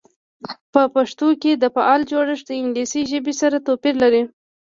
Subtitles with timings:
[0.73, 4.21] په پښتو کې د فعل جوړښت د انګلیسي ژبې سره توپیر لري.